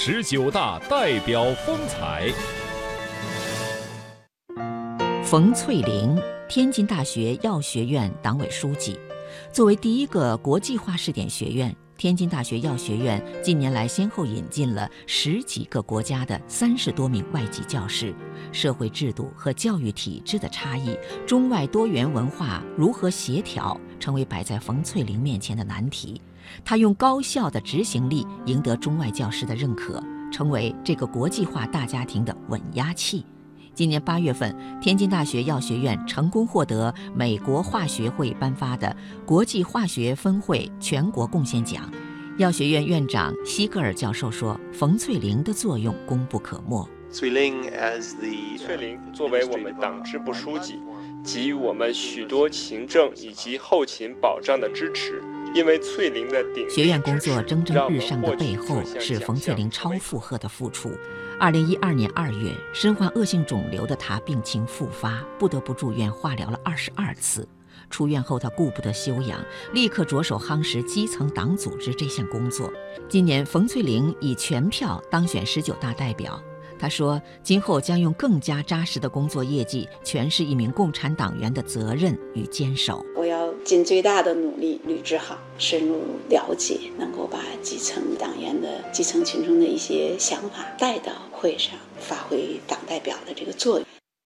[0.00, 2.32] 十九大代表风采。
[5.24, 6.16] 冯翠玲，
[6.48, 8.96] 天津大学药学院党委书记。
[9.52, 18.14] 作为第一个国际化试点学院，天津大学药学院近年来先后引进了十几个国家的三十多名外籍教师。
[18.52, 26.22] 社会制度和教育体制的差异，中外多元文化如何协调，成为摆在冯翠玲面前的难题。
[26.64, 33.26] 他用高效的执行力赢得中外教师的认可，成为这个国际化大家庭的稳压器。
[33.78, 41.88] 今年八月份，天津大学药学院成功获得美国化学会颁发的国际化学分会全国贡献奖。
[42.38, 46.88] 药学院院长西格尔教授说：“冯翠玲的作用功不可没。
[47.12, 47.62] 翠玲
[49.12, 50.80] 作为我们党支部书记，
[51.22, 55.22] 给予我们许多行政以及后勤保障的支持。
[55.54, 60.90] 因为翠玲的顶学院工作蒸蒸日上的背后，是冯翠玲超负荷的付出。”
[61.40, 67.48] 二零一二年二月，身患恶性肿瘤的她病情复发，不得不住院化疗了二十二次。
[67.90, 69.40] 出院后，她顾不得休养，
[69.72, 72.72] 立刻着手夯实基层党组织这项工作。
[73.08, 76.42] 今年，冯翠玲以全票当选十九大代表。
[76.78, 83.04] 他说：“今后将用更加扎实的工作业绩，诠释一名共产党员的责任与坚守。
[83.16, 93.86] 我要尽最大的努力，履职好，深入了解，能够把基层党员的基层群众的一些想法带到会上，发挥党代表的这个作用。”